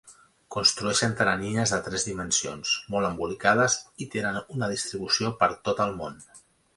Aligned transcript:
Construeixen 0.53 1.11
teranyines 1.17 1.73
de 1.73 1.77
tres 1.87 2.05
dimensions 2.07 2.71
molt 2.95 3.09
embolicades 3.09 3.75
i 4.07 4.07
tenen 4.15 4.39
una 4.57 4.71
distribució 4.73 5.31
per 5.45 5.51
tot 5.69 5.83
el 5.87 5.95
món. 6.01 6.17